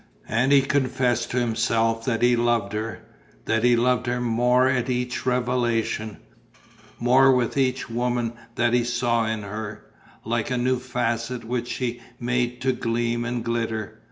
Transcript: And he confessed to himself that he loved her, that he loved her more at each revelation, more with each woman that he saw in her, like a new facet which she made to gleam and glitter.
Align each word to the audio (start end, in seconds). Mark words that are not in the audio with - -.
And 0.27 0.51
he 0.51 0.63
confessed 0.63 1.29
to 1.29 1.37
himself 1.39 2.05
that 2.05 2.23
he 2.23 2.35
loved 2.35 2.73
her, 2.73 3.03
that 3.45 3.63
he 3.63 3.75
loved 3.75 4.07
her 4.07 4.19
more 4.19 4.67
at 4.67 4.89
each 4.89 5.27
revelation, 5.27 6.17
more 6.97 7.31
with 7.31 7.55
each 7.55 7.87
woman 7.87 8.33
that 8.55 8.73
he 8.73 8.83
saw 8.83 9.27
in 9.27 9.43
her, 9.43 9.83
like 10.25 10.49
a 10.49 10.57
new 10.57 10.79
facet 10.79 11.43
which 11.45 11.67
she 11.67 12.01
made 12.19 12.61
to 12.61 12.71
gleam 12.73 13.23
and 13.25 13.45
glitter. 13.45 13.99